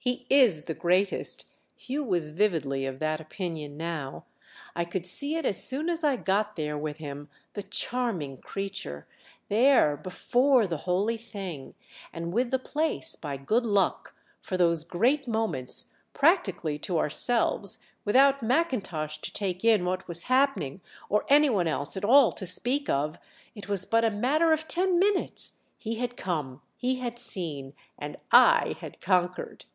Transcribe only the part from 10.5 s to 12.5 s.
the holy thing, and with